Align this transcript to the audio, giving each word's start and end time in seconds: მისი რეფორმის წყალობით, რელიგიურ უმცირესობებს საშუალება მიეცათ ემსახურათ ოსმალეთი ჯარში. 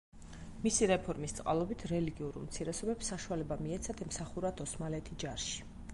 მისი 0.61 0.87
რეფორმის 0.91 1.35
წყალობით, 1.39 1.85
რელიგიურ 1.91 2.39
უმცირესობებს 2.43 3.13
საშუალება 3.13 3.59
მიეცათ 3.67 4.03
ემსახურათ 4.07 4.65
ოსმალეთი 4.67 5.19
ჯარში. 5.27 5.65